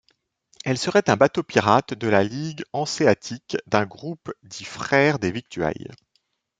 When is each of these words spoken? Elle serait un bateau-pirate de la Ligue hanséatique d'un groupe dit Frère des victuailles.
Elle 0.65 0.79
serait 0.79 1.11
un 1.11 1.15
bateau-pirate 1.15 1.93
de 1.93 2.07
la 2.07 2.23
Ligue 2.23 2.63
hanséatique 2.73 3.57
d'un 3.67 3.85
groupe 3.85 4.33
dit 4.41 4.63
Frère 4.65 5.19
des 5.19 5.29
victuailles. 5.31 5.91